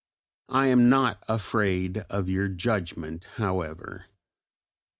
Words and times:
I 0.49 0.65
am 0.65 0.89
not 0.89 1.23
afraid 1.27 1.99
of 2.09 2.27
your 2.27 2.47
judgment 2.47 3.23
however. 3.35 4.07